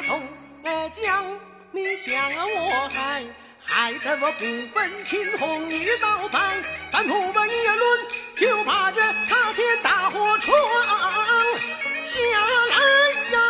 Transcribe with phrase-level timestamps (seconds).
[0.00, 0.22] 家送
[0.92, 1.38] 将，
[1.72, 3.22] 你将我害，
[3.62, 6.56] 害得我不分青红与皂白，
[6.90, 10.56] 但不问一论，就把这塌天大火闯
[12.04, 12.76] 下来
[13.32, 13.49] 呀！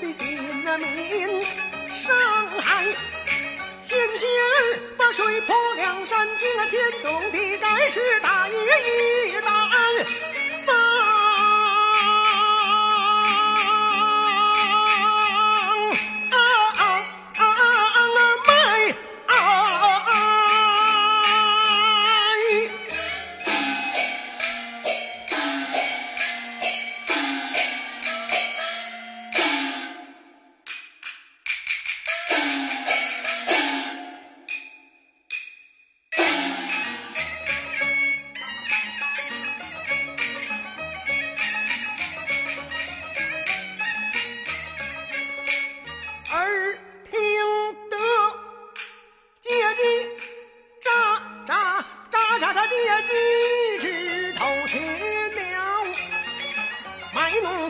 [0.00, 1.46] 弟兄的性命
[1.90, 2.16] 伤
[2.60, 2.84] 害。
[3.82, 8.54] 险些儿把水泼梁山，惊了天动地，该是大义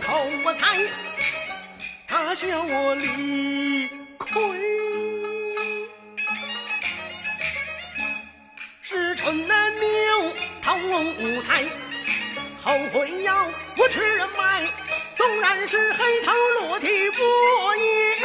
[0.08, 0.78] 头我猜，
[2.06, 4.32] 他笑我理亏。
[8.80, 10.32] 是春的牛
[10.62, 11.62] 逃舞台，
[12.64, 13.46] 后悔要
[13.76, 14.64] 我吃人脉，
[15.14, 18.16] 纵然是黑头落地，我也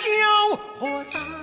[0.77, 1.34] 伙三。